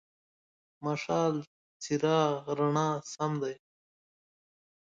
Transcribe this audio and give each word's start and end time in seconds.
مشال: 0.83 1.33
څراغ، 1.81 2.35
رڼا 2.57 2.89
سم 3.11 3.31
دی. 3.41 3.55